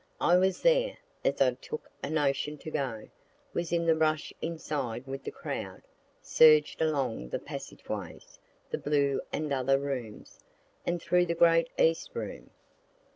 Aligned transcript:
I 0.19 0.35
was 0.35 0.63
there, 0.63 0.97
as 1.23 1.39
I 1.41 1.51
took 1.53 1.91
a 2.01 2.09
notion 2.09 2.57
to 2.57 2.71
go 2.71 3.09
was 3.53 3.71
in 3.71 3.85
the 3.85 3.95
rush 3.95 4.33
inside 4.41 5.05
with 5.05 5.23
the 5.23 5.29
crowd 5.29 5.83
surged 6.23 6.81
along 6.81 7.29
the 7.29 7.37
passage 7.37 7.87
ways, 7.87 8.39
the 8.71 8.79
blue 8.79 9.21
and 9.31 9.53
other 9.53 9.77
rooms, 9.77 10.39
and 10.87 10.99
through 10.99 11.27
the 11.27 11.35
great 11.35 11.69
east 11.77 12.15
room. 12.15 12.49